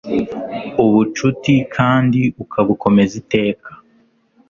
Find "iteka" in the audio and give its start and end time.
3.21-3.69